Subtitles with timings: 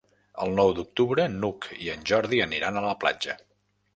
[0.45, 3.37] El nou d'octubre n'Hug i en Jordi aniran a la platja.